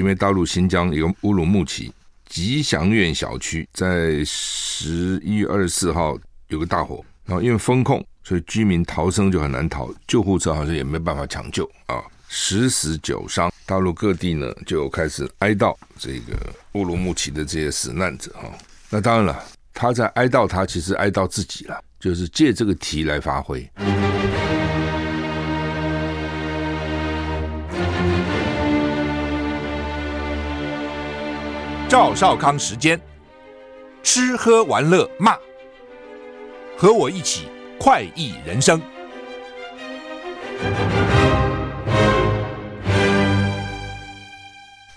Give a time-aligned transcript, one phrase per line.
[0.00, 1.92] 因为大陆新疆有个乌鲁木齐
[2.26, 13.52] 吉祥苑小区在十一月二十四号有个大火，然后因为封控，所以居民逃生就很难逃，救护车好像也没办法抢救啊，十死九伤。
[13.66, 16.34] 大陆各地呢就开始哀悼这个
[16.72, 18.50] 乌鲁木齐的这些死难者哈。
[18.88, 19.44] 那当然了，
[19.74, 23.70] 他在哀悼他，其实哀悼自己了，就是借这个题来发挥。
[31.90, 33.00] 赵少康时间，
[34.00, 35.36] 吃喝玩乐骂，
[36.78, 37.48] 和我一起
[37.80, 38.80] 快意人生。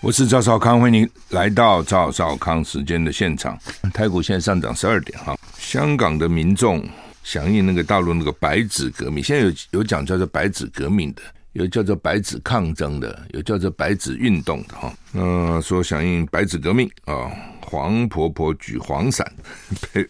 [0.00, 3.58] 我是赵少康，欢迎您来到赵少康时间的现场。
[3.92, 6.80] 台股现在上涨十二点哈，香港的民众
[7.24, 11.22] 响应那个大陆那个白纸革命，现在有有讲叫做白纸革命的。
[11.54, 14.92] 有叫做白纸抗争的，有叫做白纸运动的哈。
[15.12, 17.30] 呃，说响应白纸革命啊，
[17.62, 19.24] 黄婆婆举黄伞，
[19.92, 20.08] 被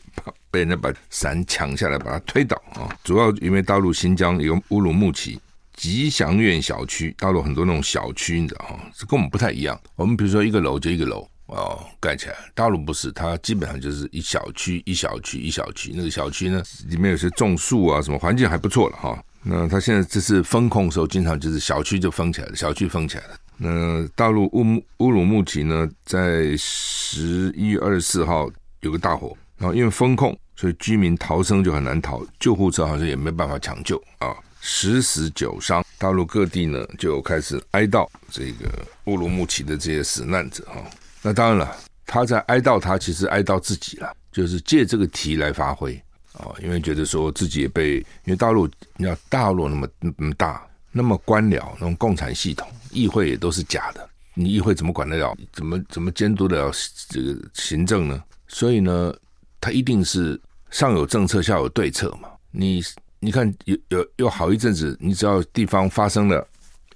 [0.51, 2.95] 被人家把伞抢下来，把它推倒啊。
[3.05, 5.39] 主要因为大陆新疆有乌鲁木齐
[5.75, 9.79] 吉祥苑小区，大陆很多那种小区，你知道哈，是跟我们不太一样。
[9.97, 19.23] 我们比如说一个楼就一个楼哦盖起来，大陆不是，它基本上就是一小区一小区一小区，那个小区呢里面有些种树啊，什么环境还不错了哈。
[19.47, 23.37] 那他现在这是封控的时候，经常就是小区就封起来了，小区封起来了。
[23.57, 24.65] 那大陆乌
[24.99, 28.51] 乌鲁木齐呢，在十一月二十四号
[28.81, 35.85] 有个大火，然后因为封控，所以居民逃生就很难逃，救护车好像也没办法抢救啊，十死九伤。
[35.99, 38.69] 大陆各地呢就开始哀悼这个
[39.05, 40.83] 乌鲁木齐的这些死难者哈。
[41.23, 46.03] 那当然了，他在哀悼他，其实哀悼自己了，就是借这个题来发挥。
[46.35, 55.37] 哦，因为觉得说自己也被，因为大陆你要大陆那么那么大，那么官僚，那种共产系统，议会也都是假的，你议会怎么管得了？
[55.53, 56.73] 怎么怎么监督得了
[57.09, 58.23] 这个行政呢？
[58.49, 59.15] 所以呢，
[59.61, 60.41] 他一定是
[60.71, 62.29] 上有政策，下有对策嘛。
[62.51, 62.83] 你
[63.21, 66.47] 你看有有有好一阵子，你只要地方发生了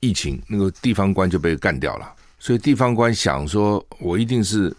[0.00, 2.12] 疫情，那个地方官就被干掉了。
[2.41, 4.75] 所以地方官想说，我一定是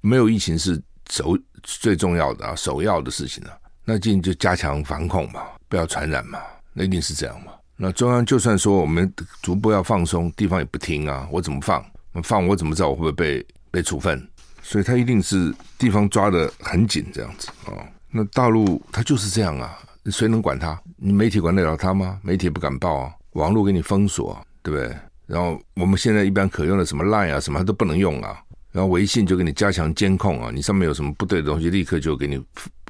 [0.00, 0.80] 没有疫情是
[1.10, 3.52] 首最重要的啊，首要的事情啊。
[3.84, 6.38] 那进就加强防控嘛，不要传染嘛，
[6.72, 7.52] 那一定是这样嘛。
[7.76, 9.12] 那中央就算说我们
[9.42, 11.26] 逐步要放松，地方也不听啊。
[11.32, 11.84] 我怎么放？
[12.22, 14.24] 放我怎么知道我会不会被被处分？
[14.62, 17.86] 所以他一定是地方抓得很紧这样子啊、哦。
[18.10, 19.76] 那大陆他就是这样啊，
[20.06, 20.80] 谁能管他？
[20.96, 22.20] 你媒体管得了他吗？
[22.22, 24.96] 媒体不敢报啊，网络给你封锁，对不对？
[25.26, 28.40] 然后我们现在一般可用的什么 Line 啊，什么都不能用啊。
[28.70, 32.40] 然后微信就给你加强监控啊，你上面有什么不对的东西，立刻就给你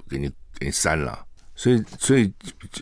[0.09, 0.31] 给你。
[0.63, 1.19] 给删了，
[1.55, 2.33] 所以所以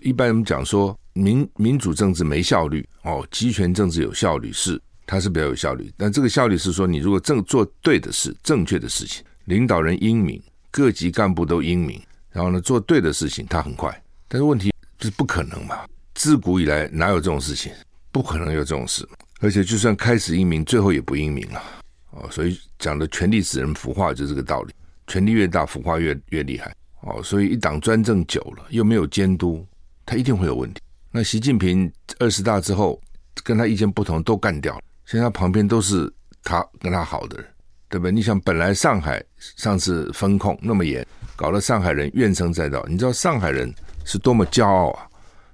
[0.03, 5.93] 一般人讲说民民主政治没效率哦，集权政治有效率是，它是比较有效率。
[5.97, 13.91] 但这个效率是说，你如果正做对的事、正确的事情，领导人英明，各级干部都英明，然后呢做对的事情，它很快。
[14.29, 17.73] 但是问题就是不可能嘛，自古以来哪有这种事情？
[18.13, 19.09] 不可能有这种事。
[19.41, 21.63] 而且就算开始英明，最后也不英明了
[22.11, 22.29] 哦。
[22.31, 24.75] 所以讲的权力使人腐化，就是这个道理。
[25.07, 26.73] 权力越大，腐化越越厉害。
[27.03, 29.67] 哦，所以一党专政久了，又没有监督，
[30.05, 30.81] 他一定会有问题。
[31.11, 33.01] 那习近平二十大之后，
[33.43, 36.13] 跟他意见不同都干掉了，现在旁边都是
[36.45, 37.47] 他跟他好的人，
[37.89, 38.13] 对不对？
[38.13, 39.25] 你想，本来上海
[39.57, 41.05] 上次封控那么严，
[41.37, 42.85] 搞得上海人怨声载道。
[42.89, 43.75] 你知道上海人
[44.05, 45.07] 是多么骄傲啊？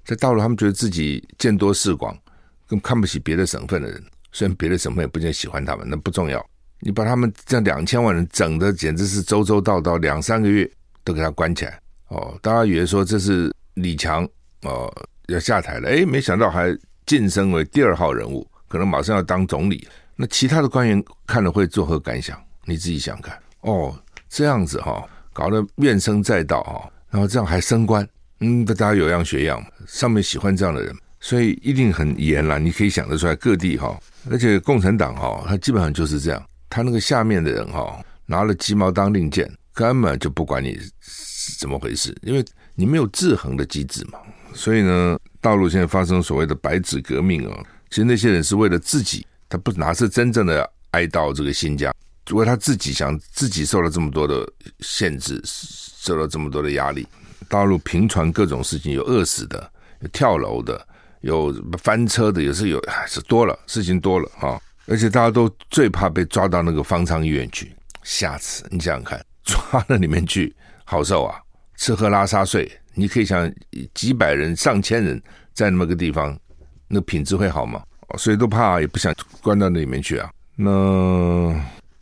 [0.05, 2.17] 在大陆，他们觉得自己见多识广，
[2.67, 4.05] 更看不起别的省份的人。
[4.33, 6.45] 虽然别的省份也不见喜欢他们，那不重要。
[6.81, 10.71] 你把他们这两千万人整的简直是周周到到两三个月。
[11.07, 12.37] 都给他关起来哦！
[12.43, 14.29] 大家以为说这是李强
[14.63, 14.93] 哦
[15.29, 19.87] 要下台了，哎，没想到还晋升为第二号人物，可能马上要当总理。
[20.17, 22.37] 那其他的官员看了会作何感想？
[22.65, 23.97] 你自己想看哦，
[24.29, 28.07] 这样子哈、搞得怨声载道哈，然后这样还升官，
[28.41, 32.59] 嗯，大家有样学样，上面喜欢这样的人，所以一定很严啦。
[32.59, 33.97] 你可以想得出来，各地哈，
[34.29, 39.49] 而且共产党哈，他基本上就是这样，他那个下面的人哈，拿了鸡毛当令箭。
[39.77, 42.43] 根本就不管你是怎么回事，因为
[42.75, 44.19] 你没有制衡的机制嘛。
[44.55, 51.95] 所以呢，大陆现在发生所谓的“白纸革命”啊，其实那些人是为了自己，他不哪是真正的哀悼这个新疆，
[52.33, 54.51] 为他自己想自己受了这么多的
[54.81, 57.07] 限制，受了这么多的压力。
[57.47, 59.71] 大陆频传各种事情，有饿死的，
[60.01, 60.89] 有跳楼的，
[61.21, 64.59] 有翻车的，也是有，是多了，事情多了啊。
[64.87, 69.23] 而且大家都最怕被抓到那个方舱医院去，下次你想想看。
[69.71, 70.55] 抓到里面去
[70.85, 71.41] 好受啊，
[71.77, 73.51] 吃喝拉撒睡，你可以想
[73.95, 75.23] 几百人、上千人
[75.55, 76.37] 在那么个地方，
[76.89, 77.83] 那品质会好吗？
[78.19, 80.31] 所以都怕，也不想关到那里面去啊。
[80.57, 81.55] 那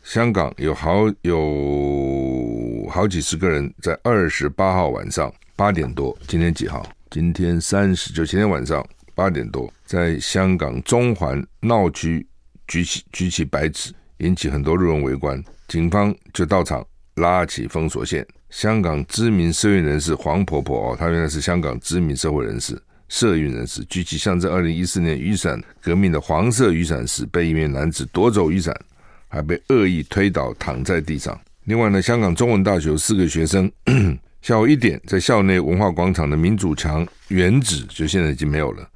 [0.03, 6.87] 香港有好有好几十个人在二十八号晚上八点多，今天几号？
[7.11, 12.27] 今天三十，就前天晚上八点多，在香港中环闹区
[12.67, 18.27] 举起举起白纸，引起很多路人围观，警方就到场拉起封锁线。
[18.51, 22.81] 香港知名社运人士黄婆婆哦，她原来是香港知名社会人士。
[23.09, 28.75] 社运人士举起象征二零一四年雨伞革命的黄色雨伞时，被一名男子夺走雨伞，
[29.29, 31.39] 还被恶意推倒，躺在地上。
[31.65, 33.71] 另外呢，香港中文大学四个学生，
[34.41, 38.89] 下午一点在校内文化广场的民主墙原址，就现在已经没有了，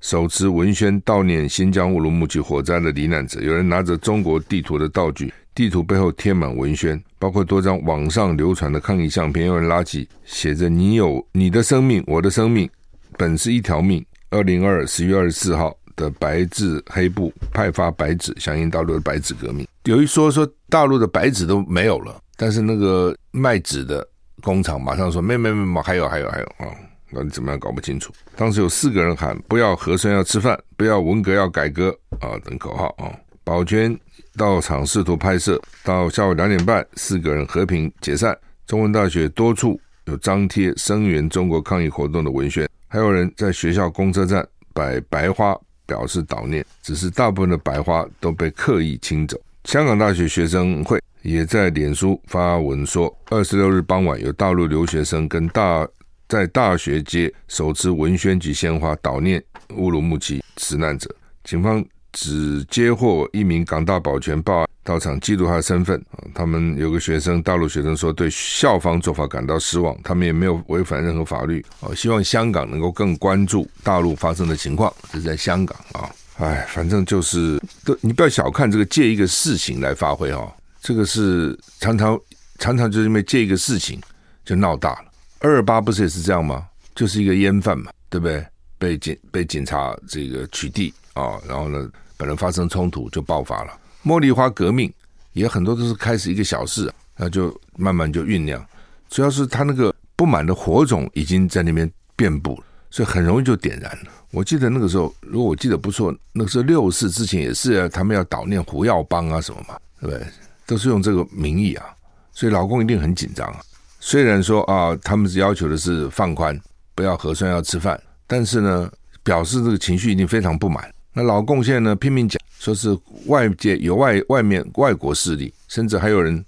[0.00, 3.40] 手持文宣悼念新疆乌鲁木齐火灾的罹难者。
[3.40, 9.46] 有人拿着中国地图的道具，地图背后贴满文宣，包括多张网上流传的抗议相片。
[9.46, 12.70] 有人拉起写着“你有你的生命，我的生命”。
[13.18, 14.04] 本是一条命。
[14.30, 19.66] 二零二十月二十四号的白字黑布派发白纸，响应大陆的白纸革命。
[19.86, 24.06] 有一说说大陆的白纸都没有了，但是那个卖纸的
[24.40, 26.70] 工厂马上说没没没，还有还有还有啊！
[27.10, 28.12] 那你怎么样搞不清楚？
[28.36, 31.88] 当时有四个人喊不要和珅要吃饭，不要文革要改革
[32.20, 33.10] 啊等口号啊。
[33.42, 33.96] 保全
[34.36, 38.36] 到场试图拍摄，到下午两点半，四个人和平解散。
[38.66, 42.68] 中文大学多处有张贴声援中国抗议活动的文宣。
[42.88, 49.40] 还有人在学校公车站摆白花表示悼念，只是大部分的白花都被刻意清走。
[49.64, 55.86] 香港大学学生会也在脸书发文说，二十六日傍晚有大陆留学生跟大
[56.28, 59.42] 在大学街手持文宣及鲜花悼念
[59.76, 61.08] 乌鲁木齐死难者。
[61.44, 61.84] 警方
[62.16, 64.66] 只接获一名港大保全报案。
[64.82, 74.90] 到场记录他的身份啊，他们有个学生，大陆学生说对校方做法感到失望，他们也没有违反任何法律啊，希望香港能够更关注大陆发生的情况。
[75.12, 76.08] 这是在香港啊，
[76.38, 82.18] 哎，反正就是，都你不要小看这个借一个事情来发挥哈，这个是常常
[82.58, 84.00] 常常就是因为借一个事情
[84.44, 85.06] 就闹大了。
[85.40, 86.64] 二二八不是也是这样吗？
[86.94, 88.46] 就是一个烟贩嘛，对不对？
[88.78, 93.72] 被警被警察这个取缔啊，然后呢，本来发生冲突就爆发了。
[94.04, 94.92] 茉莉花革命
[95.32, 98.64] 也很多都是开始一个小事，那就慢慢就酝酿。
[99.08, 104.10] 主要是他那个不满的火种已经在那边遍布了，所以很容易就点燃了。
[104.30, 110.26] 我记得那个时候，如果我记得不错，那个时候六四之前也是他们要悼念胡耀邦啊什么嘛，对不对？
[110.66, 111.86] 都是用这个名义啊，
[112.32, 113.60] 所以老共一定很紧张啊。
[114.00, 116.60] 虽然说啊，他们是要求的是放宽，
[116.94, 118.90] 不要核酸要吃饭，但是呢，
[119.22, 120.92] 表示这个情绪一定非常不满。
[121.18, 122.38] 那老共现在呢，拼命讲。
[122.58, 126.44] 说是外界有外外面外国势力，甚至还有人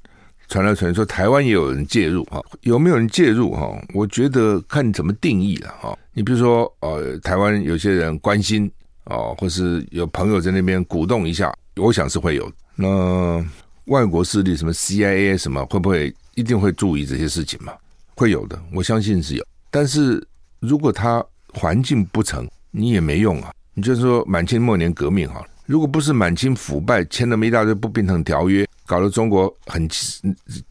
[0.46, 3.70] 传来传说台湾也有人介入哈，有没有人介入哈？
[3.94, 5.96] 我觉得看怎么定义了哈。
[6.12, 8.70] 你比如说呃，台湾有些人关心
[9.04, 12.50] 哦，或是有朋友在那边鼓动一下，我想是会有。
[12.74, 13.42] 那
[13.86, 17.72] 外国势力什么 CIA 什么会不会一定会注意这些事情嘛？
[18.16, 19.46] 会有的，我相信是有。
[19.70, 20.22] 但是
[20.58, 21.24] 如果他
[21.54, 23.50] 环境不成，你也没用啊。
[23.78, 25.40] 你就是说满清末年革命哈。
[25.64, 29.86] 如果不是满清腐败，签那么一大堆不平等条约，搞得中国很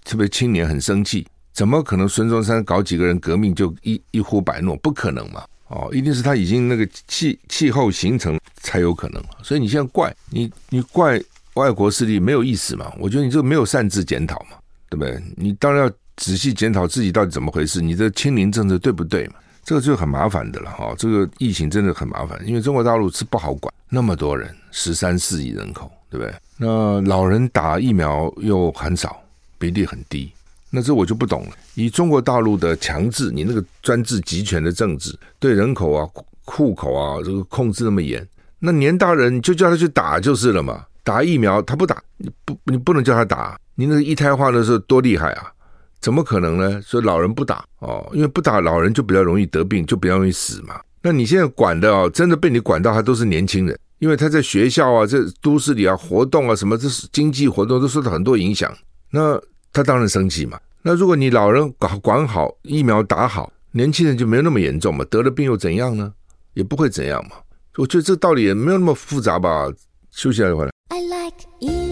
[0.04, 4.75] 特别青年很生气，怎么可能孙中山搞几个人革命就一一呼百诺？
[4.75, 5.45] 不可能嘛！
[5.69, 9.24] 哦，一定是他已经那个气气候形成才有可能。
[9.42, 11.18] 所以你现在怪你，你怪
[11.54, 12.94] 外国势力没有意思嘛？
[13.00, 14.57] 我觉得你这个没有擅自检讨嘛，
[14.90, 15.18] 对不对？
[15.37, 19.35] 你当然要仔细检讨自己到底怎么回事，你的清零政策对不对嘛？
[19.68, 20.95] 这个就很麻烦的了哈。
[20.97, 23.74] 这个疫情真的很麻烦，因为中国大陆是不好管。
[23.90, 26.33] 那么多人，十三四亿人口，对不对？
[26.56, 29.21] 那老人打疫苗又很少，
[29.57, 30.31] 比例很低，
[30.69, 31.52] 那这我就不懂了。
[31.76, 36.07] 以中国大陆的强制，你那个专制集权的政治，对人口啊、
[36.45, 38.26] 户口啊这个控制那么严，
[38.59, 40.86] 那年大人就叫他去打就是了嘛。
[41.04, 43.59] 打疫苗他不打，你不你不能叫他打。
[43.76, 45.52] 你那个一胎化的时候多厉害啊？
[45.99, 46.81] 怎么可能呢？
[46.81, 50.80] 说老人不打哦，因为不打老人就比较容易得病，就比较容易死嘛。
[51.01, 58.71] 那你现在管的哦，真的被你管到，还都是年轻人，因为他在学校啊，在都市里啊活动啊，什么这是经济活动都受到很多影响，
[59.11, 59.39] 那
[59.71, 60.59] 他当然生气嘛。
[60.81, 66.13] 那如果你老人搞管好，疫苗打好，年轻人就没有那么严重嘛，得了病又怎样呢？
[66.54, 67.35] 也不会怎样嘛。
[67.77, 69.68] 我觉得这道理也没有那么复杂吧。
[70.09, 70.71] 休息一下就回来。
[70.89, 71.86] I like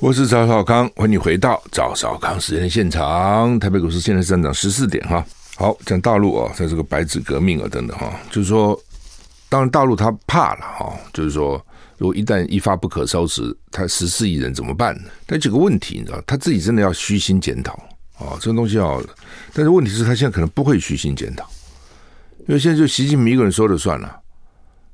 [0.00, 3.60] 我是赵少康，欢迎回到赵少康时间现场。
[3.60, 5.22] 台北股市现在上涨十四点哈。
[5.56, 8.80] 好，讲大陆啊，在这个白纸革命啊等等哈，就是说，
[9.50, 11.62] 当然大陆他怕了哈，就是说，
[11.98, 15.10] 如果一旦一发不可收拾，他十四亿人怎么办呢？
[15.26, 17.74] 但几个问题你知道，他自己真的要虚心检讨
[18.18, 19.02] 啊，这个东西要。
[19.52, 21.46] 但是问题是他现在可能不会虚心检讨，
[22.48, 24.18] 因为现在就习近平一个人说了算了，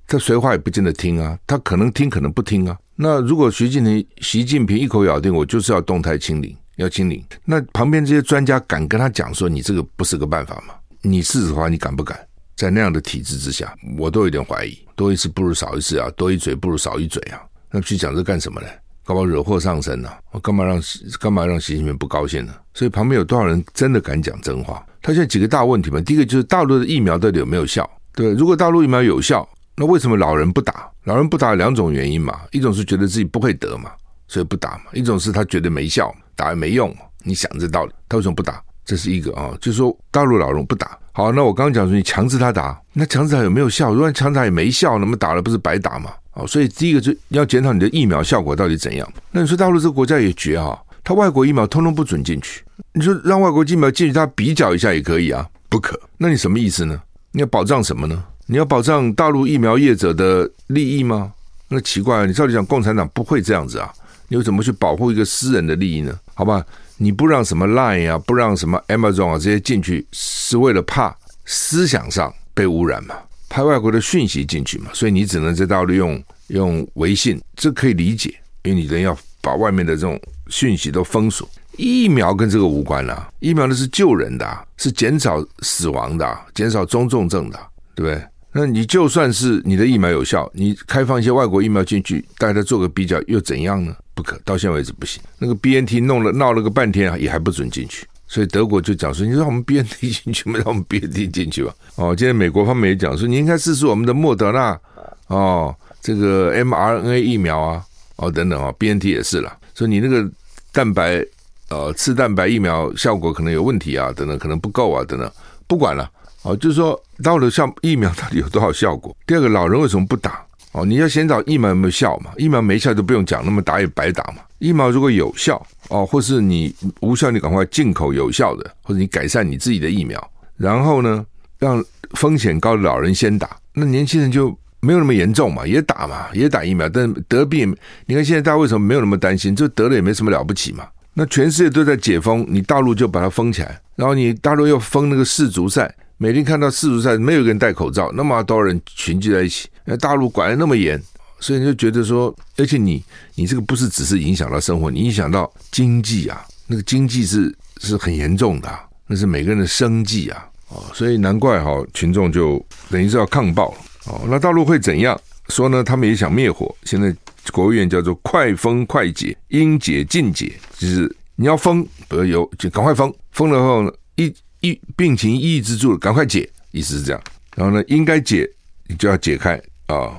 [0.08, 2.76] 他谁话也不见得听啊，他可能听，可能不听啊。
[2.96, 10.74] 那如果习近平习近平一口咬定我就是要动态清零，要清零，那旁边这些专家敢跟他讲说你这个不是个办法吗？
[11.02, 12.18] 你是的话，你敢不敢？
[12.56, 17.38] 在那样的体制之下，我都有点怀疑，多一事不如少一事啊，多一嘴不如少一嘴啊。
[17.70, 18.66] 那去讲这干什么呢？
[19.04, 20.82] 搞不好惹祸上身呢、我干嘛让
[21.20, 22.54] 干嘛让习近平不高兴呢？
[22.72, 24.84] 所以旁边有多少人真的敢讲真话？
[25.02, 27.88] 他现在几个大问题嘛，第一个就是大陆的疫苗到底有没有效？
[28.14, 30.90] 对，如果大陆疫苗有效，那为什么老人不打？
[31.06, 33.92] 老人不打有两种原因嘛，一种是觉得自己不会得嘛，
[34.26, 37.02] 所以不打嘛；一种是他觉得没效，打也没用嘛。
[37.22, 38.60] 你想这道理，他为什么不打？
[38.84, 40.98] 这是一个啊，就是说大陆老人不打。
[41.12, 43.94] 好，那我刚刚讲说你强制他打，那强制他有没有效？
[43.94, 46.10] 如果强制他也没效，那么打了不是白打吗？
[46.32, 49.08] 哦，所以第一个就要检讨你的疫苗效果到底怎样。
[49.30, 52.64] 那你说大陆这个国家也绝哈，他外国疫苗通通不准进去。
[52.92, 55.48] 你说让外国疫苗进去，他比较一下也可以啊？
[55.68, 55.96] 不可。
[56.18, 57.00] 那你什么意思呢？
[57.30, 58.24] 你要保障什么呢？
[58.46, 61.32] 你要保障大陆疫苗业者的利益吗？
[61.68, 63.92] 那奇怪了，你照理讲，共产党不会这样子啊？
[64.28, 66.16] 你又怎么去保护一个私人的利益呢？
[66.34, 66.64] 好吧？
[66.96, 73.16] 你不让什么 Line 啊，不让什么 Amazon 啊这些进去，是为了怕思想上被污染嘛？
[73.48, 74.90] 拍外国的讯息进去嘛？
[74.94, 81.48] 所以你只能在大陆用用微信，这可以理解，因为你人要把外面的这种讯息都封锁。
[81.76, 87.58] 疫苗跟这个无关啊，疫苗的是救人的，是减少死亡的，减少中重症的，
[87.94, 88.26] 对不对？
[88.58, 93.94] 那你就算是你的疫苗有效，你开放一些外国疫苗进去，大家做个比较又怎样呢？
[94.14, 95.22] 不可，到现在为止不行。
[95.38, 98.06] 那个 BNT 弄了闹了个半天，也还不准进去。
[98.26, 104.80] 所以德国就讲说：“你让 我们 BNT 进去，没让我们 BNT 进去吧？”哦，今天美国方面也讲说：“你应该试试我们的莫德纳
[105.26, 107.84] 哦，这个 mRNA 疫苗啊，
[108.16, 109.54] 哦等等啊，BNT 也是了。
[109.74, 110.26] 说你那个
[110.72, 111.22] 蛋白
[111.68, 115.30] 呃次蛋白疫苗效果可能有问题啊，等等，可能不够啊，等等，
[115.66, 116.10] 不管了。
[116.46, 119.14] 哦，就是说到了像疫苗到底有多少效果？
[119.26, 122.30] 第二个，老人为什么不打？”哦，你要先找疫苗有没有效嘛？
[122.36, 124.42] 疫苗没效就不用讲，那么打也白打嘛。
[124.58, 131.24] 疫苗如果有效，哦，或是你无效，你赶快进口有效的，或者你改善你自己的疫苗，然后呢，
[131.58, 137.74] 让风险高的老人先打，那年轻人就没有那么严重嘛，也打嘛，也打疫苗，但得病，
[138.04, 139.56] 你看现在大家为什么没有那么担心？
[139.56, 140.86] 就得了也没什么了不起嘛。
[141.14, 145.94] 那全世界都在解封，你大陆就把它封起来，然后你大陆又封那个世足赛。
[146.18, 151.00] 每天看到世足赛没有一个人戴口罩，那么多人群聚在一起，那大陆管得那么严，
[151.40, 153.04] 所以你就觉得说，而且你
[153.34, 163.68] 你这个不是只是影响到生活，你影响到经济啊，那个经济是是很严重的，那是每个人的生计啊，哦，所以难怪哈，群众就等于是要抗暴
[164.06, 164.22] 哦。
[164.26, 165.20] 那大陆会怎样
[165.50, 165.84] 说呢？
[165.84, 167.14] 他们也想灭火，现在
[167.52, 174.34] 国务院叫做快封快解，应解尽解，就是你要封，不要有就赶快封，封了后呢一。
[174.66, 177.20] 疫病情抑制住了，赶快解，意思是这样。
[177.54, 178.48] 然后呢，应该解，
[178.86, 180.12] 你就要解开啊、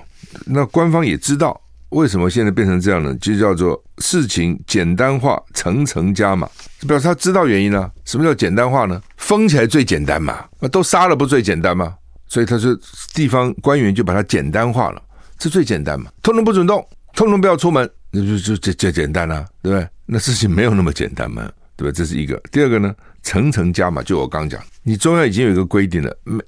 [0.45, 3.13] 那官方也知道为什么现在变成这样呢？
[3.15, 6.49] 就叫做事情简单化，层层加码，
[6.87, 9.01] 表示他知道原因了、什么叫简单化呢？
[9.17, 11.95] 封起来最简单嘛，那都杀了不最简单吗？
[12.27, 12.77] 所以他说
[13.13, 15.01] 地方官员就把它简单化了，
[15.37, 16.85] 这最简单嘛，通通不准动，
[17.15, 19.87] 通通不要出门，那就就就就简单了、对不对？
[20.05, 21.93] 那事情没有那么简单嘛，对吧？
[21.95, 22.41] 这是一个。
[22.51, 22.93] 第二个呢？
[23.27, 26.39] 层层加码，就我刚讲，你中央已经有一个规定了，没，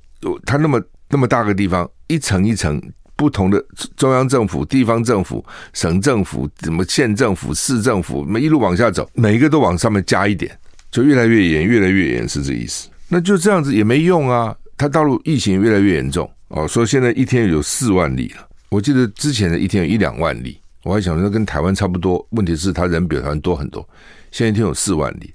[0.46, 2.82] 它那么那么大个地方，一层一层
[3.18, 3.62] 不同的
[3.98, 10.58] 中央政府、地方政府、省政府、什么县政府、市政府，每一路往下走，每一个都往上面加一点，
[10.90, 12.88] 就越来越严，越来越严，是这意思。
[13.10, 23.86] 那就这样子也没用啊，它大陆疫情越来越严重哦，说现在一天有四万例了，我记得之前的一天有一两万例，我还想说跟台湾差不多，问题是他人比台湾多很多，
[24.32, 25.30] 现在一天有四万例。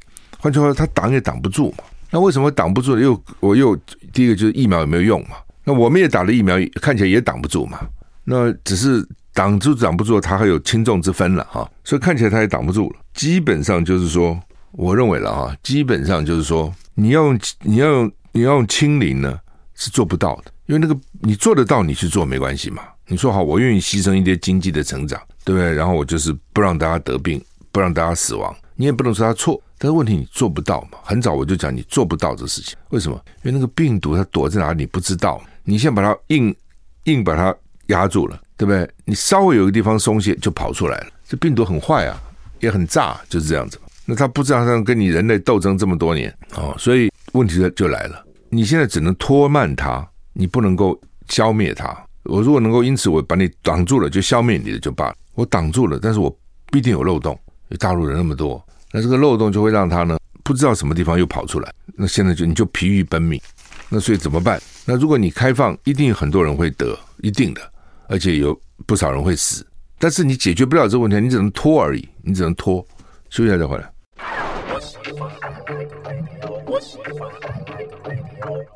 [0.44, 1.84] 换句话说，他挡也挡不住嘛。
[2.10, 2.98] 那为什么挡不住？
[2.98, 3.74] 又我又
[4.12, 5.36] 第一个就是疫苗有没有用嘛？
[5.64, 7.80] 那我们也打了疫苗，看起来也挡不住嘛。
[8.24, 11.66] 那只是挡住挡不住，它还有轻重之分了哈。
[11.82, 12.96] 所以看起来它也挡不住了。
[13.14, 14.38] 基本上就是说，
[14.72, 19.40] 我认为了哈，基本上就是说，你要用你要用你要用清零呢，
[19.74, 20.52] 是做不到的。
[20.66, 22.82] 因为那个你做得到，你去做没关系嘛。
[23.06, 25.72] 你说好，我愿意牺牲一些经济的成长，对不对？
[25.72, 28.54] 然后我就是不让大家得病，不让大家死亡。
[28.76, 29.58] 你也不能说他错。
[29.84, 30.96] 但是问题你做不到嘛？
[31.02, 33.20] 很早我就讲你做不到这事情，为什么？
[33.42, 36.56] 因为那个病毒它躲在哪里你不知道，你先把它硬
[37.02, 37.54] 硬把它
[37.88, 38.90] 压住了，对不对？
[39.04, 41.08] 你稍微有个地方松懈就跑出来了。
[41.28, 42.18] 这病毒很坏啊，
[42.60, 43.78] 也很炸，就是这样子。
[44.06, 48.24] 那他不知道他跟你人类斗争这么多年哦，所以问题就来了。
[48.48, 50.98] 你现在只能拖慢它，你不能够
[51.28, 51.94] 消灭它。
[52.22, 55.14] 我如果能够因此我把你挡住了，就消灭你的就罢了。
[55.34, 56.34] 我挡住了，但是我
[56.72, 57.38] 必定有漏洞，
[57.78, 58.64] 大陆人那么多。
[58.96, 63.40] 那这个漏洞就会让他呢不知道什么地方又跑出来，那现在就你就疲于奔命，
[63.88, 64.62] 那所以怎么办？
[64.84, 67.60] 那如果你开放，一定很多人会得，一定的
[68.06, 69.66] 而且有不少人会死。
[69.98, 72.86] 但是你解决不了这个问题，你只能拖而已，你只能拖。
[73.30, 73.90] 休息一下再回来。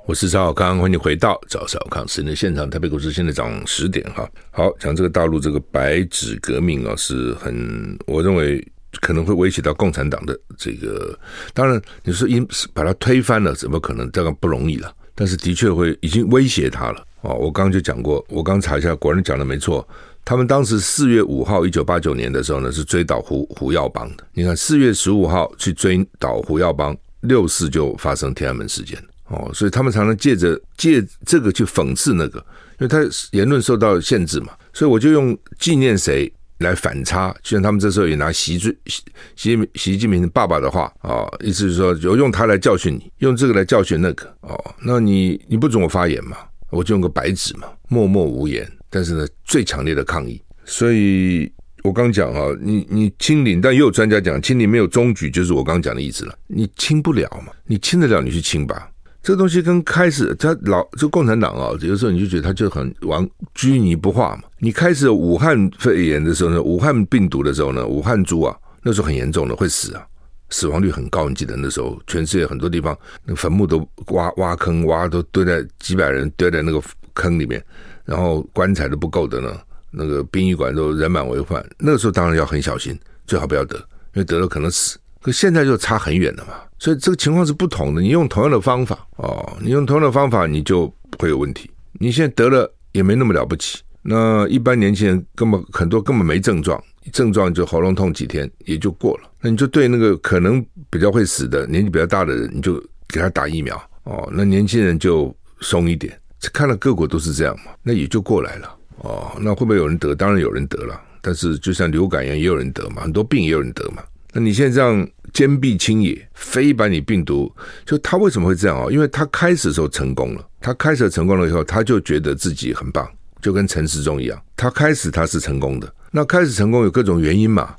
[0.05, 2.69] 我是赵少康，欢迎回到赵少康时间的现场。
[2.69, 4.29] 台北股市现在涨十点哈。
[4.51, 8.67] 好，讲这个大陆这个白纸革命啊，是很我认为
[9.01, 11.19] 可能会威胁到共产党的这个。
[11.55, 14.11] 当然，你说因把它推翻了，怎么可能？
[14.13, 14.95] 这个不容易了。
[15.15, 17.35] 但是的确会已经威胁他了哦。
[17.35, 19.87] 我刚刚就讲过，我刚查一下，果然讲的没错。
[20.25, 24.25] 他们当时四月五号，一九八九年的时候呢，是追倒胡胡耀邦的。
[24.33, 29.51] 你看，四月十五号去追倒胡耀邦，六四就发生天安门事件哦。
[29.55, 32.39] 所以他们常常借着借这个去讽刺那个，
[32.79, 33.01] 因为他
[33.33, 34.53] 言论受到限制嘛。
[34.73, 39.03] 所以我就用纪念谁来反差，就像他们这时候也拿习最习
[39.37, 44.75] 习习近平爸爸的话啊，意思是说，就用他来教训你，用这个来教训那个哦。
[44.83, 46.37] 那你你不准我发言嘛，
[46.71, 48.69] 我就用个白纸嘛，默默无言。
[48.91, 51.51] 但是呢，最强烈的抗议，所以
[51.85, 56.35] 我刚讲啊，你你清零，但也有专家讲清零没有终局，就是我刚讲的意思了。
[56.47, 57.53] 你清不了嘛？
[57.67, 58.91] 你清得了，你去清吧。
[59.29, 64.45] 这东西跟开始他老就共产党啊，有时候你就觉得他就很顽拘泥不化嘛。
[64.59, 70.03] 你开始武汉肺炎的时候呢，武汉病毒的时候呢，武汉猪啊，那时候很严重的，会死啊，
[70.49, 71.29] 死亡率很高。
[71.29, 76.81] 你记得那时候，全世界很多地方那个坟墓都挖挖坑挖都堆在几百人堆在那个
[77.13, 77.63] 坑里面。
[78.07, 81.63] 然后棺材都不够的呢，那个殡仪馆都人满为患。
[81.79, 84.99] 那个时候当然要很小心，最好不要得，因为得了可能死。
[85.21, 88.01] 可现在就差很远了嘛，所以这个情况是不同的。
[88.01, 91.71] 你用同样的方法哦，你用同样的方法，你就不会有问题。
[91.95, 93.79] 你现在得了也没那么了不起。
[94.03, 96.83] 那一般年轻人根本很多根本没症状，
[97.13, 99.31] 症状就喉咙痛几天也就过了。
[99.41, 104.29] 那你就对那个可能比较会死的年纪比较大的人，你就给他打疫苗哦。
[104.33, 106.19] 那年轻人就松一点。
[106.53, 109.33] 看了各国都是这样嘛，那也就过来了哦。
[109.41, 110.15] 那会不会有人得？
[110.15, 110.99] 当然有人得了。
[111.21, 114.03] 但是就像流感一样，也有人得嘛，很多病也有人得嘛。
[114.33, 117.51] 那你现在这样坚壁清野，非把你病毒，
[117.87, 118.87] 就他为什么会这样啊？
[118.91, 123.09] 因为他开始的时候成功了，他开始成功了以后，他就觉得自己很棒，
[123.41, 125.93] 就跟陈时中一样，他开始他是成功的。
[126.11, 127.75] 那开始成功有各种原因嘛。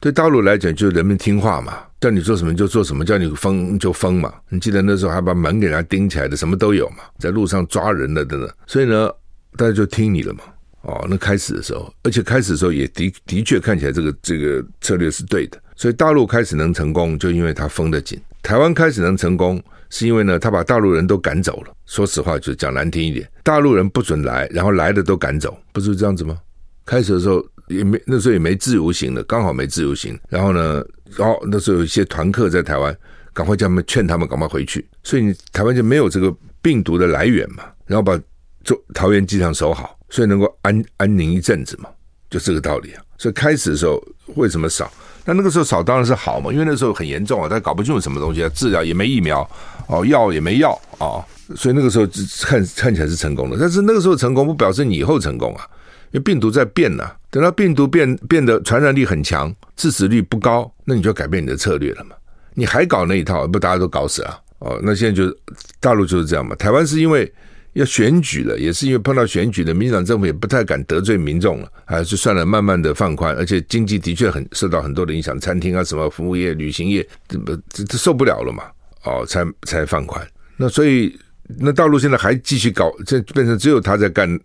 [0.00, 4.34] 对大陆来讲，就人民听话嘛，叫你做什么就做什么，叫你封就封嘛。
[4.50, 8.50] 你记得那时候还把门给人家钉起来的，什么都有嘛，在路上抓人的等等。
[8.66, 9.10] 所以呢，
[9.56, 10.40] 大家就听你了嘛。
[10.82, 15.58] 哦，那开始的时候，而且开始的时候也的的确看起来这个这个策略是对的。
[15.76, 21.72] 所以大陆开始能成功，就因为他封得紧；台湾开始能成功，是因为呢，他把大陆人都赶走了。
[21.86, 26.38] 说实话，就讲难听一点，大陆人不准来，然后来的都赶走，不是这样子吗？
[26.84, 27.44] 开始的时候。
[27.68, 30.20] 也没那时候也没自由行的，刚好没自由行。
[30.28, 30.84] 然后呢，
[31.16, 32.94] 哦那时候有一些团客在台湾，
[33.32, 34.86] 赶快叫他们劝他们赶快回去。
[35.02, 37.64] 所以你台湾就没有这个病毒的来源嘛。
[37.86, 38.20] 然后把
[38.64, 41.88] 做桃园机场守好，所以能够安安宁一阵子嘛，
[42.28, 43.02] 就这个道理啊。
[43.16, 43.98] 所以开始的时候
[44.34, 44.92] 为什么少？
[45.24, 49.48] 那那个时候少当然是好嘛，因为那时候很严重啊，他搞不清楚什么东西啊，治疗也没疫苗
[49.86, 51.24] 哦，药也没药啊、哦，
[51.56, 52.06] 所以那个时候
[52.42, 53.56] 看看起来是成功的。
[53.58, 55.66] 但是那个时候成功不表示你以后成功啊。
[56.12, 62.14] 因为病毒在变呢、等到病毒变变得传染力很强，致死率不高，那你就要改变你的策略了嘛。
[62.54, 64.78] 你还搞那一套，不大家都搞死了哦。
[64.80, 65.36] 那现在就
[65.80, 66.54] 大陆就是这样嘛。
[66.54, 67.32] 台湾是因为
[67.74, 78.64] 要选举了，也是因为碰到选举的，民进党政府也不太敢得罪民众了，还是算了，慢慢的放宽，而且经济的确很受到很多的影响，餐厅啊什么服务业、旅行业，这不这这受不了了嘛？
[79.04, 80.26] 哦，才才放宽。
[80.56, 81.14] 那所以
[81.58, 84.40] 那大陆现在还继续搞，这变成只有他在干。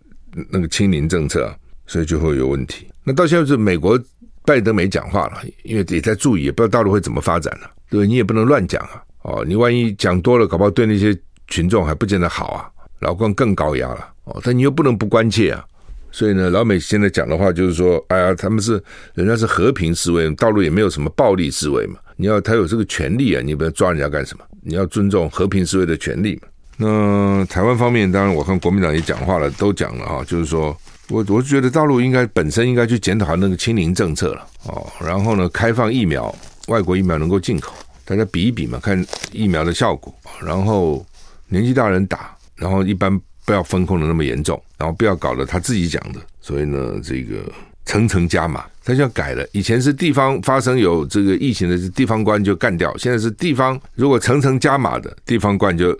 [0.48, 1.52] 那个清零政策，
[1.88, 2.86] 所以就会有问题。
[3.02, 4.00] 那到现在是美国
[4.44, 7.68] 拜登没讲话了，因为也在注意，也不知道大陆会怎么发展了。
[7.90, 9.02] 对，你也不能乱讲啊。
[9.22, 11.12] 哦，你万一讲多了，搞不好对那些
[11.48, 12.70] 群众还不见得好啊。
[13.00, 14.08] 老共更高压了。
[14.24, 15.64] 哦，但你又不能不关切啊。
[16.12, 18.82] 所以呢，老美现在讲的话就是说，哎呀，他们是
[19.14, 21.98] 人家是和平示威，大陆也没有什么暴力示威嘛。
[22.16, 24.44] 你要他有这个权利啊，你不要抓人家干什么？
[24.62, 26.48] 你要尊重和平示威的权利嘛。
[26.76, 30.76] 那台湾方面，当然我看国民党也讲话了，都讲了啊，就是说
[31.08, 36.34] 我我觉得大陆应该本身应该去检讨那个清零政策了哦，然后呢，开放疫苗，
[36.68, 37.72] 外国疫苗能够进口，
[38.04, 41.06] 大家比一比嘛，看疫苗的效果，然后
[41.48, 47.50] 年纪大人打，然后一般不要封控的那么严重，然后不要搞得他自己讲的，所以呢，这个
[47.84, 55.98] 层层加码，他就要改了，以前是地方发生有这个疫情的地方官就干掉，现在是地方如果层层加码的地方官就。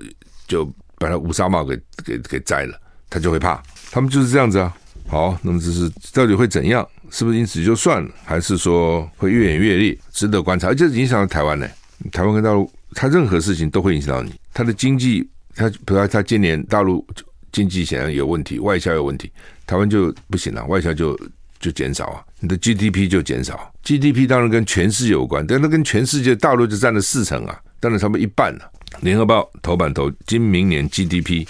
[0.51, 0.69] 就
[0.99, 2.77] 把他乌纱帽给给给摘了，
[3.09, 3.63] 他就会怕。
[3.93, 4.77] 他们就是这样子啊。
[5.07, 6.85] 好，那么这是到底会怎样？
[7.09, 8.11] 是不是因此就算了？
[8.25, 9.97] 还是说会越演越烈？
[10.11, 10.67] 值得观察。
[10.67, 11.69] 而且影响到台湾呢？
[12.11, 14.35] 台湾跟大陆，它任何事情都会影响到你。
[14.53, 17.07] 它的经济，他比如他今年大陆
[17.53, 19.31] 经济显然有问题，外销有问题，
[19.67, 21.19] 台湾就不行了，外销就
[21.59, 23.73] 就减少啊，你的 GDP 就减少。
[23.83, 28.71] GDP 当然跟全世界有关，但那跟全世界大陆就占了四成啊，占了差不多一半了。
[29.01, 31.47] 联合报头版头，今明年 GDP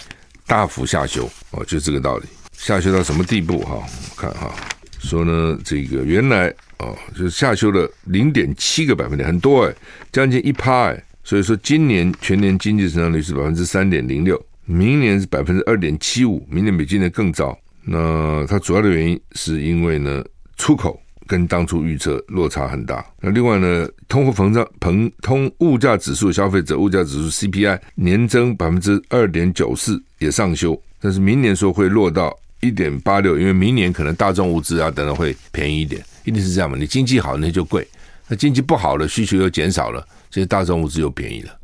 [0.47, 2.27] 大幅下修哦，就这个道理。
[2.53, 3.83] 下修到什么地步哈？
[3.83, 4.55] 我看哈，
[5.01, 9.75] 说呢，这个原来哦，就是下修了零点七个百分点，很多哎，
[10.13, 11.05] 将近一趴哎。
[11.31, 17.57] 所以说，今年全年经济增长率是百分之三点零六，明年是百分之二点七五，明年比今年更糟。
[17.85, 20.25] 那它主要的原因是因为呢，
[20.57, 23.07] 出口跟当初预测落差很大。
[23.21, 36.77] 那另外呢，通货膨胀、膨通物价指数、消费者物价指数 CPI 年增百分之二点九四也上修，但是明年说会落到一点八六，因为明年可能大众物资啊等等会便宜一点，一定是这样嘛？
[36.77, 37.87] 你经济好那就贵，
[38.27, 40.05] 那经济不好了，需求又减少了。
[40.31, 41.59] 这些大众物资又便宜了，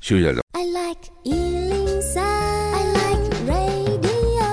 [0.00, 0.40] 休息一下。
[0.52, 4.46] I like 103, I like radio。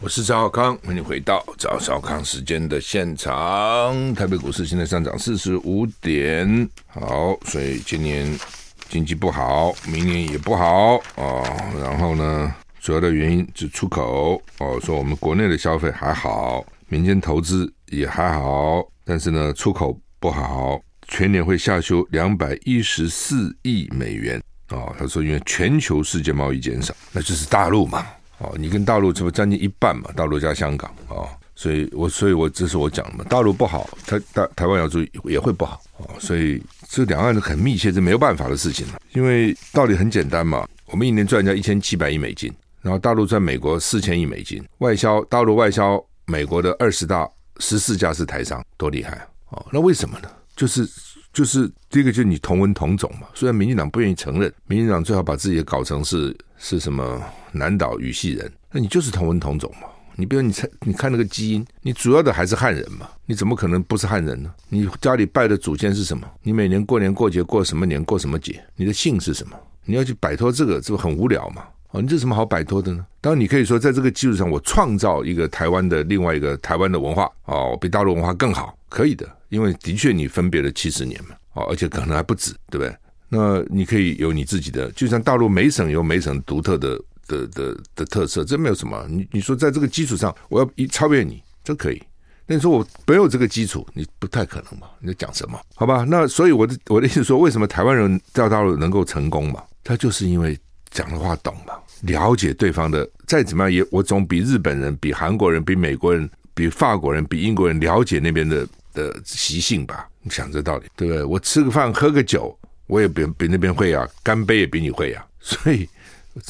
[0.00, 4.14] 我是赵少康，欢迎回到赵少康时间的现场。
[4.14, 8.34] 台北股市现在上涨四十五点，好，所以今年
[8.88, 11.44] 经济不好，明年也不好啊、哦。
[11.82, 20.80] 然后呢，主要的原因是出口哦，说我们国内的消费还好，民间投资也还好，但是呢，出口不好。
[21.08, 24.92] 全年会下修两百一十四亿美元啊！
[24.98, 28.06] 他说，因为全球世界贸易减少，那就是大陆嘛。
[28.38, 30.10] 哦，你跟大陆这不将近一半嘛？
[30.16, 33.24] 大陆加香港啊，所以我所以我这是我讲的嘛。
[33.28, 36.18] 大陆不好，台大台湾要注意也会不好啊。
[36.18, 38.98] 所以这两岸是很密切，是没有办法的事情了。
[39.12, 47.28] 因为道理很简单嘛，我们一年赚人家一千七百亿美金，然后大陆赚美国四千亿美金，外销大陆外销美国的二十大
[47.60, 49.26] 十四家是台商，多厉害啊！
[49.50, 50.28] 哦，那为什么呢？
[50.56, 50.88] 就是
[51.32, 53.26] 就是第一个，就是你同文同种嘛。
[53.34, 59.88] 虽然民进党不愿意承认，民进党最好把自己搞成是是什么南岛语系人，那你就是同文同种嘛。
[60.16, 63.08] 你比如你猜，你看那个基因，你主要的还是汉人嘛。
[63.26, 64.54] 你怎么可能不是汉人呢？
[64.68, 66.24] 你家里拜的祖先是什么？
[66.42, 68.62] 你每年过年过节过什么年过什么节？
[68.76, 69.56] 你的姓是什么？
[69.84, 71.64] 你要去摆脱这个，这不很无聊嘛？
[71.90, 73.04] 哦，你这有什么好摆脱的呢？
[73.20, 79.28] 当然，你可以说在这个基础上，我创造一个台湾的另外一个台湾的文化哦，比大陆文化更好，可以的。
[79.54, 82.92] 因为的确你分别了七十年嘛，哦，而且可能还不止，对不对？
[83.28, 89.06] 那你可以有你自己的，就像大陆每省有每省独特的的的的特色，这没有什么。
[89.08, 92.02] 你你说在这个基础上，我要一超越你，这可以。
[92.46, 94.88] 那你说我没有这个基础，你不太可能嘛？
[94.98, 95.56] 你在讲什么？
[95.76, 96.04] 好吧？
[96.08, 99.62] 那所以我的我的意思说，为什么台湾人到大陆能够成功嘛？
[99.84, 100.58] 他就是因为
[100.90, 108.66] 讲的话懂嘛，了解对方的，再怎么样也我总比日本人、比韩国人、比美国人、比法国人、比英国人了解那边的。
[108.94, 111.22] 的习性吧，你想这道理，对不对？
[111.22, 115.26] 我吃个饭喝个酒，我也比比那边会啊，干杯也比你会啊。
[115.40, 115.86] 所以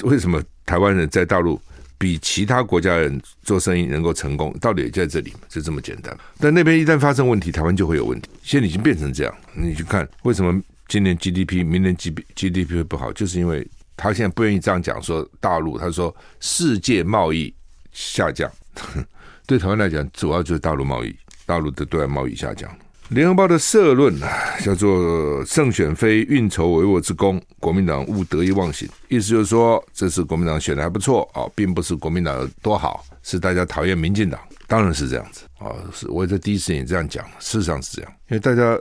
[0.02, 1.60] 为什么台湾人在大陆
[1.98, 4.56] 比其他国家人做生意能够成功？
[4.60, 6.16] 道理也在这里，就这么简单。
[6.38, 8.28] 但那边一旦发生问题，台湾就会有问题。
[8.42, 17.52] 现在已经变成这样，你去看为什么今年 GDP、明年 G GDP 会不好，就是因为他现在不愿意这样讲，说大陆他说世界贸易
[17.92, 18.50] 下降，
[19.46, 21.14] 对台湾来讲，主要就是大陆贸易。
[21.46, 22.70] 大陆的对外贸易下降。
[23.10, 28.88] 联合报的社论啊，叫做“胜选非运筹帷幄之功，国民党勿得意忘形”。
[29.08, 34.40] 意思就是说，这次国民党选的还不错啊，并不是国民党有多好，是大家讨厌民进党。
[34.66, 38.10] 当然是这样子啊，是我在第一时间也这样讲，事实上是这样。
[38.30, 38.76] 因为大家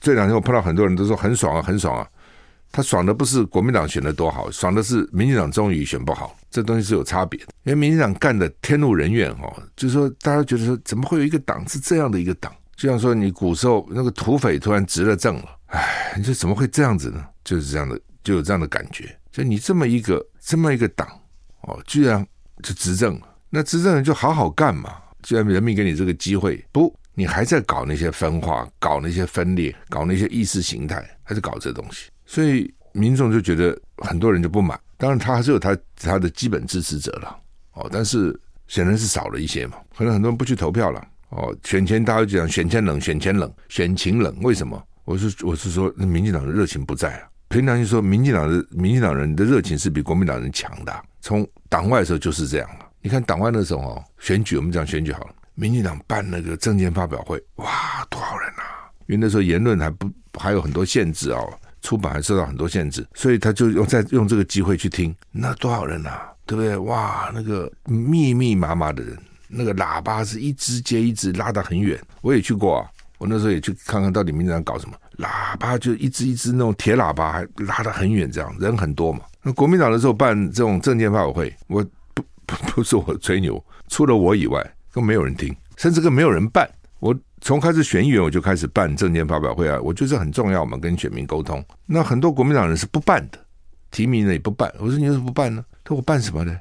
[0.00, 2.08] 这两天我碰到很多人都说很爽啊，很爽啊。
[2.72, 6.34] 他爽的不是国民党选的多好，爽的是民进党终于选不好。
[6.50, 12.52] 这东西是有差别的，因为民进党干的天怒人怨哦，就是说大家觉得说，怎么会有一个党是这样的一个党？
[12.76, 17.24] 就像说你古时候那个土匪突然执了政了， 哎，你说怎么会这样子呢？
[17.44, 19.14] 就是这样的，就有这样的感觉。
[19.32, 21.06] 就你这么一个这么一个党
[21.62, 22.26] 哦，居然
[22.62, 24.94] 就执政了，那执政人就好好干嘛？
[25.22, 32.10] 既然人民给你这个机会，不，你还在搞那些分化，搞那些分裂，搞那些意识形态，还是搞这东西？
[32.24, 34.78] 所以民众就觉得很多人就不满。
[34.98, 37.38] 当然，他还是有他他的基本支持者了，
[37.74, 44.82] 哦，但是显然是少了一些嘛，可能很多人不去投票了，哦，选前大家就讲选前冷，选前冷，选情冷，为什么？
[45.04, 47.28] 我是我是说，民进党的热情不在啊。
[47.48, 52.86] 平常就说，民进党的民进党人的热情是比国民党人强的，从党外的时候就是这样了。
[53.00, 58.90] 你看党外那时候哦，选举我们讲选举好了，民进党办那个政见发表会，哇，多少人啊？
[59.06, 61.48] 因为那时候言论还不还有很多限制哦。
[61.88, 66.76] 出版还受到很多限制，所以他就用在用这个机会去听，那多少人啊，对不对？
[66.76, 69.16] 哇，那个密密麻麻的人，
[69.48, 71.98] 那个喇叭是一支接一支拉得很远。
[72.20, 79.20] 我也去过啊，我那时候也去看看到底民进党搞什么，喇叭就一支一支那种铁喇叭，还拉得很远，这样人很多嘛。
[79.42, 86.68] 那国民党的时候办这种政见发布会，我不不不是我吹牛，除了我以外，都没有人听，甚至更没有人办。
[86.98, 91.64] 我从开始选议员，我就开始办证件发表会啊，我觉得这很重要嘛，跟选民沟通。
[91.86, 93.38] 那很多国民党人是不办的，
[93.90, 94.72] 提名的也不办。
[94.78, 95.64] 我说你为什么不办呢？
[95.84, 96.56] 他说我办什么呢？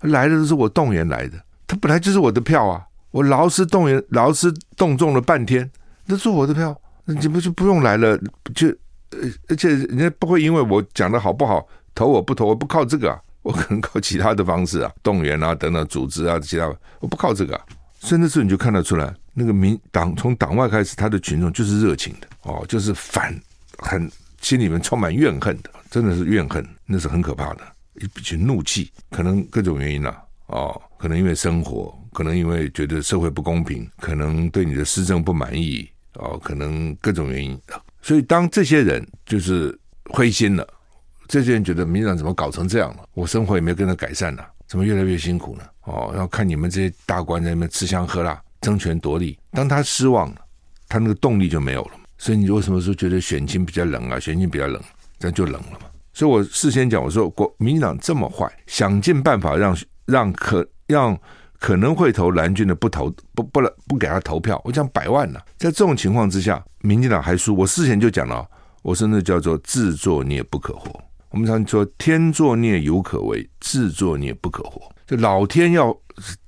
[0.00, 5.70] 来的都是我动员来的，他本来就是我的票啊，我劳师动员，劳师动众了半天，
[6.06, 8.18] 那是我的票，那你不就不用来了？
[8.54, 8.68] 就
[9.10, 11.64] 呃而且人家不会因为我讲的好不好
[11.94, 16.66] 投我不投，我不靠这个啊，我可能靠其他的方式啊，动员啊等等组织啊其他，
[16.98, 17.62] 我不靠这个啊。
[18.00, 23.34] 所以那时候你就看得出来，那个民党从党外开始，他的群众就是热情的哦，就是反，
[23.78, 27.60] 很心里面充满怨恨的，真的是怨恨，那是很可怕的，
[27.94, 37.58] 一群怒气，可能各种原因啊，哦，可能因为生活，可能因为觉得社会不公平，可能对你的施政不满意，哦，可能各种原因。
[38.02, 39.78] 所以当这些人就是
[40.10, 40.66] 灰心了，
[41.28, 43.08] 这些人觉得民进党怎么搞成这样了？
[43.14, 44.42] 我生活也没跟着改善呢？
[44.66, 45.64] 怎么越来越辛苦呢？
[45.84, 49.38] 哦，然后看你们这些大官在那边吃香喝辣、争权夺利。
[49.50, 50.36] 当他失望了，
[50.88, 51.90] 他那个动力就没有了。
[52.16, 54.18] 所以你为什么说觉得选情比较冷啊？
[54.18, 54.80] 选情比较冷，
[55.18, 55.86] 这样就冷了嘛。
[56.14, 61.18] 所以我事先讲，我说国民党这么坏，想尽办法让让可让
[61.58, 64.60] 可能会投蓝军的不投不不不给他投票。
[64.64, 67.56] 我讲百万呢，在这种情况之下，民进党还输。
[67.56, 68.46] 我事前就讲了，
[68.82, 71.02] 我说那叫做自作孽不可活。
[71.30, 74.82] 我们常说天作孽犹可为，自作孽不可活。
[75.16, 75.96] 老天要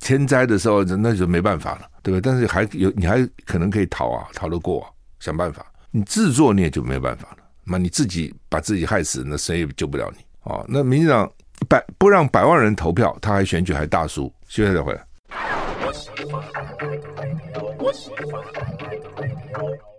[0.00, 2.20] 天灾的时候，那就没办法了，对吧？
[2.22, 5.64] 但是还有你还可能可以逃啊，逃得过啊，想办法。
[5.90, 10.64] 你自作孽就没办法了，那你自己把自己害死，那谁也救不了你啊。
[10.66, 11.30] 那民进党
[11.68, 15.04] 百不让百万人投票，他还选举还大输，现在再回来。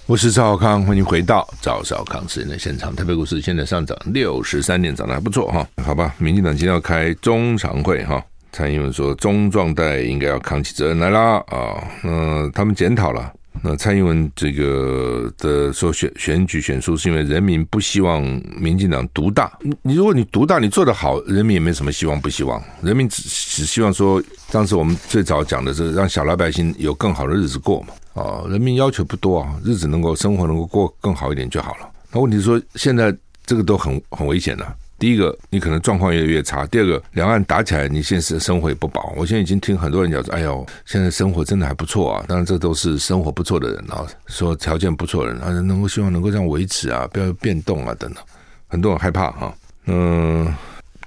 [0.07, 2.95] 我是赵小康，欢迎回到赵少康时间的现场。
[2.95, 5.67] 台北股市现在上涨六十三点，涨得还不错哈。
[5.83, 8.23] 好吧，民进党今天要开中常会哈，
[8.55, 11.83] 蔡英文说中壮代应该要扛起责任来啦啊。
[12.01, 18.23] 那他们检讨了，那蔡英文这个的说选选举选输是因为人民不希望
[18.57, 19.51] 民进党独大。
[19.81, 27.87] 你如果你独大，你做得好，人民也没什么希望不希望，人民只只希望说，当时我们最早讲的是让小老百姓有更好的日子过嘛。
[28.13, 31.89] 啊，人民要求不多啊，日子能够生活能够过更好一点就好了。
[32.09, 33.13] 那问题是说，现在
[33.45, 34.65] 这个都很很危险的。
[34.97, 39.13] 第一个，你可能状况越来越差；第二个，两岸打起来，你现实生活也不保。
[39.17, 42.25] 我现在已经听很多人讲说，哎呦，现在生活真的还不错啊。
[42.27, 48.23] 当然，这都是生活不错的人啊，说条件不错的人啊，能够希望能够这样维持啊，不要变动啊等等。
[48.67, 49.53] 很多人害怕哈，
[49.85, 50.53] 嗯，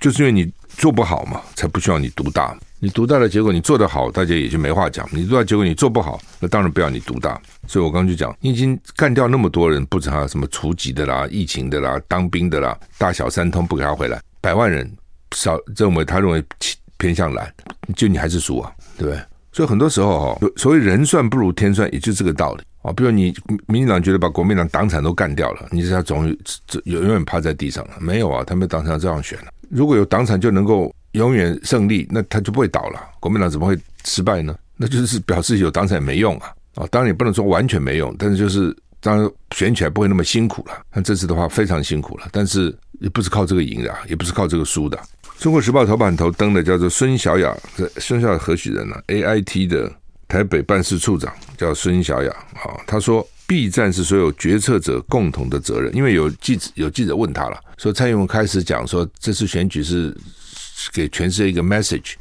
[0.01, 2.57] 就是因为你做不好嘛，才不需要你独大。
[2.81, 7.41] 你独大的结果，你做得好，大家也就没话讲；你独大结果你做不好，那当然不要你独大。
[7.67, 14.89] 所以我刚刚就讲，你已经干掉那么多人，不止他什么除籍的啦、疫情的啦、当兵的啦，大小三通不给他回来，百万人
[15.35, 16.45] 少认为他认为
[16.99, 17.53] 偏向蓝，
[17.97, 19.21] 就你还是输啊，对不对？
[19.51, 22.93] 所以很多时候哈，所谓人算不如天算，也就这个道理啊。
[22.93, 23.35] 比如你
[23.67, 26.29] 民进党觉得把国民党党产都干掉了，你是他总
[26.85, 27.95] 永永远趴在地上了？
[27.99, 29.47] 没有啊，他们党产这样选了。
[29.69, 30.95] 如果有党产就能够。
[31.19, 33.01] 永远胜利，那他就不会倒了。
[33.19, 34.57] 国民党怎么会失败呢？
[34.77, 36.55] 那就是表示有党产也没用啊！
[36.77, 40.73] 啊，当然也不能说完全没用，但是就是当然选起来不会那么辛苦了。
[40.95, 44.97] 那这次的话非常辛苦了，但是也不是靠这个赢的，也不是靠这个输的。
[45.41, 47.53] 中国时报头版头登的叫做孙小雅，
[47.97, 49.93] 孙小雅何许人呢？A I T 的
[50.29, 52.79] 台北办事处长叫孙小雅啊。
[52.87, 60.17] 他说：“B 战是所有决策者共同的责任，因为有记者有记者问他了，说蔡英文开始讲说这次选举是。
[60.93, 62.15] 给全世界一个 message，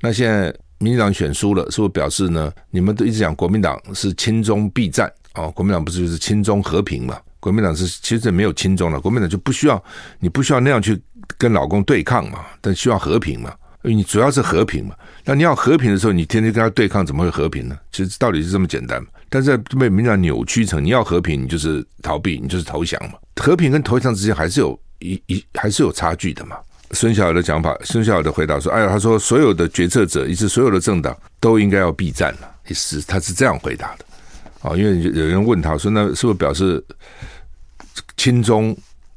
[0.00, 2.50] 那现在民进党选输了，是不是表示呢？
[2.70, 7.18] 你们都一直讲国民党是亲中必战哦，国民党不是就是亲中和平嘛？
[7.38, 9.82] 国民党是其实没有亲中了，国民党就不需要
[10.18, 11.00] 你不需要那样去
[11.38, 14.94] 跟老公对抗嘛，但需要和平嘛，因为你主要是和平嘛。
[15.24, 17.78] 那你要和平的时候，你天天跟他对抗，怎么会和平呢？
[17.92, 23.18] 其实道理是这么简单，但是被民进党扭曲成你要和平，你就是逃避，你就是投降嘛。
[23.36, 26.56] 和平跟投降之间还是有一一还是有差距的嘛。
[26.92, 34.04] 孙小雅的讲法，孙小雅的回答说：“哎呀，他说所有的决策者，以及所有的政党都应该要避战了。”是，他是这样回答的。
[34.62, 36.84] 啊，因为有人问他说：“那是不是表示
[38.16, 38.76] 亲中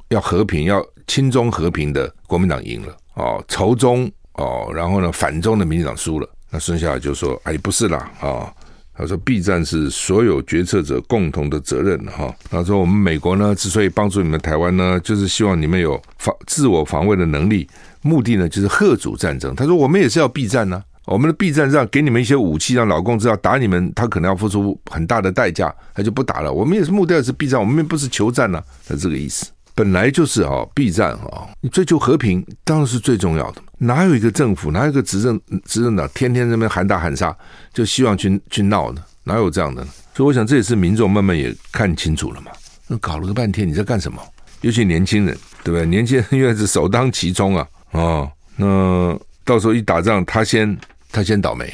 [0.10, 2.96] 要和平，要亲中和平的国民党赢了？
[3.16, 8.54] 哦，仇中哦，然后呢反中的民进党输了？”那孙小雅就说：“哎，不是啦，啊。”
[8.96, 12.34] 他说：“避战是所有决策者共同的责任，哈。
[12.50, 17.68] 他说：我们美国呢，之所以帮助你们台湾呢，就是希望你们有防自我防卫的能力，
[18.04, 19.56] 目的呢就是吓阻战争。
[19.56, 26.54] 他说：我们也是要避战呢，我们的避战让给你们一些武器，让老共知道打你们，他可能要付出很大的代价，他就不打了。
[26.54, 29.48] 我们也是目的是避战，我们也不是求战呢，他这个意思。
[29.76, 33.62] 本来就是哈避战哈，你追求和平当然是最重要的。
[33.80, 37.36] 哪有一个政府，哪有一个执政执政党天天在那边喊打喊杀，
[37.74, 39.04] 就希望去去闹呢？
[39.24, 39.90] 哪有这样的呢？
[40.14, 42.52] 所以我想这也是民众慢慢也看清楚了嘛。
[42.88, 44.22] 那搞了个半天，你在干什么？
[44.62, 45.86] 尤其年轻人，对不对？
[45.86, 50.78] 年轻人因为是首当其冲啊，哦，那到时候一打仗，他先
[51.12, 51.66] 他先倒霉，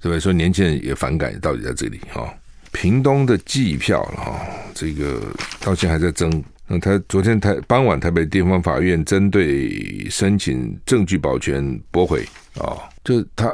[0.00, 0.20] 对不对？
[0.20, 2.28] 所以年轻人也反感，到底在这里啊、哦。
[2.72, 4.40] 屏东的计票了哈，
[4.72, 5.20] 这个
[5.58, 6.30] 到现在还在争。
[6.72, 12.24] 那他昨天台傍晚台北地方法院针对申请证据保全驳回
[12.56, 13.52] 啊，就他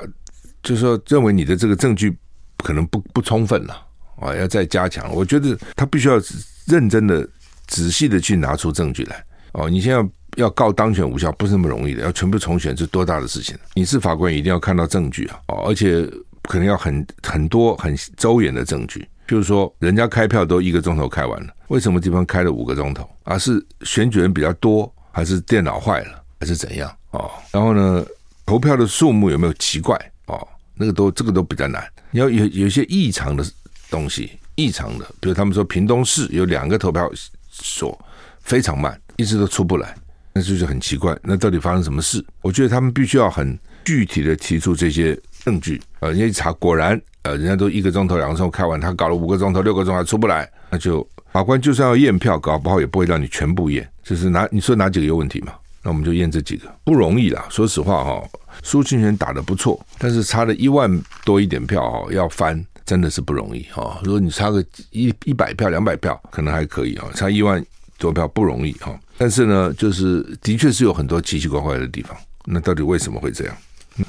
[0.62, 2.14] 就说认为你的这个证据
[2.58, 3.74] 可能不不充分了
[4.20, 5.10] 啊，要再加强。
[5.14, 6.20] 我觉得他必须要
[6.66, 7.26] 认真的、
[7.66, 9.70] 仔细的去拿出证据来哦。
[9.70, 13.56] 你现在要告当选无效不是那么容易的，要全部重选是多大的事情？
[13.72, 16.06] 你是法官一定要看到证据啊哦，而且
[16.42, 19.08] 可能要很很多很周延的证据。
[19.26, 23.08] 譬如说，人家开票都一个钟头开完了，为什么地方开了五个钟头？
[23.24, 26.88] 而是选举人比较多，还是电脑坏了，还是怎样？
[27.10, 28.04] 哦，然后呢，
[28.44, 29.98] 投票的数目有没有奇怪？
[30.26, 31.84] 哦，那个都这个都比较难。
[32.12, 33.44] 你要有有一些异常的
[33.90, 37.10] 东西，异常的，比如他们说屏东市有两个投票
[37.50, 37.98] 所
[38.42, 39.92] 非常慢，一直都出不来，
[40.32, 41.18] 那就是很奇怪。
[41.22, 42.24] 那到底发生什么事？
[42.42, 45.80] 我觉得他们必须要很具体的提出这些证据。
[46.00, 47.00] 呃，人家一查，果然。
[47.22, 55.52] 呃，人家都一个钟头、两个钟头开完，他搞了五个钟头、六个钟还出不来，那就法官就算要验票，搞不好也不会让你全部验，就是哪你说哪几个有问题嘛？
[55.82, 57.46] 那我们就验这几个，不容易啦。
[57.50, 58.22] 说实话哈，
[58.62, 60.88] 苏清泉打得不错，但是差了一万
[61.24, 63.98] 多一点票哈，要翻真的是不容易哈。
[64.04, 67.64] 如果你差个一一百票、两百票，可能还可以哈，差一万
[67.98, 68.96] 多票不容易哈。
[69.18, 73.56] 但是呢，就是的确是有很多奇奇怪怪的地方，那到底为什么会这样？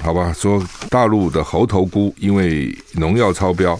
[0.00, 3.78] 好吧，说大陆的猴头菇因为农药超标，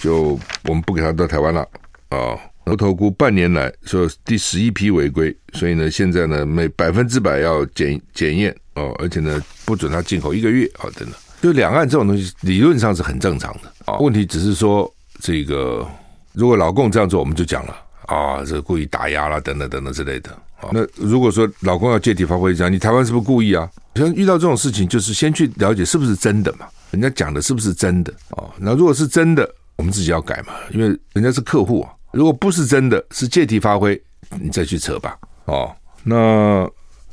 [0.00, 1.60] 就我们不给他到台湾了
[2.08, 11.14] 啊、猴头菇半年来说第十一批违规，所以呢，现在呢每百分之百要检检验哦，而且呢不准他进口一个月啊、哦，等等。
[11.42, 15.86] 就两岸这种东西理论上是很正常的啊、问题只是说这个
[16.32, 20.30] 如果老共这样做，我们就讲了啊、这故意打压啦，等等等等之类的。
[20.72, 23.68] 那如果说老公要借题发挥这样，你台湾是不是故意啊？
[23.94, 26.66] 像遇到这种事情，就是先去了解是不是真的嘛？
[26.90, 28.50] 人家讲的是不是真的哦？
[28.58, 31.90] 那如果是真的，我们自己要改嘛，因为人家是客户啊。
[32.12, 34.00] 如果不是真的，是借题发挥，
[34.40, 35.16] 你再去扯吧。
[35.46, 35.70] 哦，
[36.04, 36.68] 那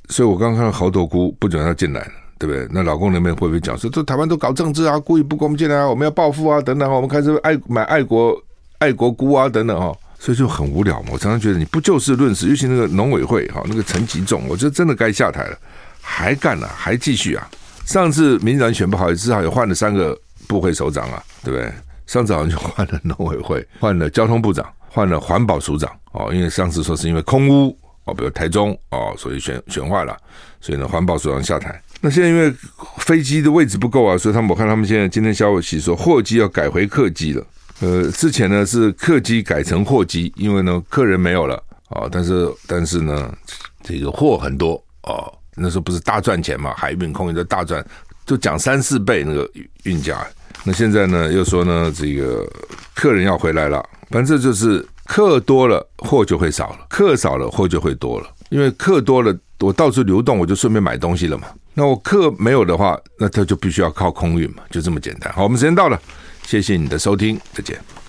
[0.09, 2.05] 所以我刚刚看到猴头菇不准他进来，
[2.37, 2.67] 对不对？
[2.69, 5.87] 那老公那边会不会讲说，这台湾都搞政治啊，故意不给我们进来啊？
[5.87, 8.35] 我们要报复啊，等等，我们开始爱买爱国
[8.79, 9.97] 爱国菇啊，等等哦。
[10.19, 11.09] 所以就很无聊嘛。
[11.13, 15.57] 我常常觉得你不就事论事，尤其那个农委会哈，那个陈吉仲，我觉得真的该下台了，
[16.01, 17.49] 还干了，还继续啊！
[17.85, 20.15] 上次民进党选不好，至少也换了三个
[20.47, 21.73] 部会首长啊，对不对？
[22.05, 30.17] 上次好像就换了农委会，换了交通部长，换了环保署长哦，因为上次说是因为空污哦，比如台中哦，所以选选坏了，
[30.59, 31.81] 所以呢环保署长下台。
[32.01, 32.53] 那现在因为
[32.97, 37.45] 飞机的位置不够啊，所以他们我看他们现在今天消息说货机要改回客机了。
[37.81, 43.33] 呃，之前呢是客机改成货机，因为呢客人没有了啊、但是但是呢
[43.81, 47.83] 这个货很多哦，那时候不是大赚钱嘛，海运空运都大赚，
[48.25, 49.49] 就涨三四倍那个
[49.83, 50.25] 运价。
[50.63, 52.47] 那现在呢又说呢这个
[52.93, 61.47] 客人要回来了，反正就是客多了货就会少了，客少了货就会多了，因为客多了我到处流动，我就顺便买东西了嘛。
[61.73, 65.33] 那我客没有的话，那他就必须要靠空运嘛，就这么简单。
[65.33, 65.99] 好，我们时间到了。
[66.45, 67.89] 谢谢你的收听，再见。